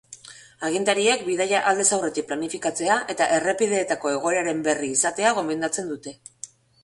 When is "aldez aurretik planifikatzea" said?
1.71-2.97